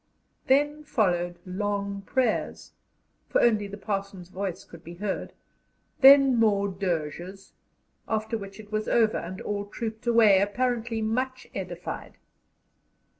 [0.47, 2.71] Then followed long prayers
[3.29, 5.31] for only the parson's voice could be heard
[5.99, 7.53] then more dirges,
[8.07, 12.17] after which it was over, and all trooped away, apparently much edified.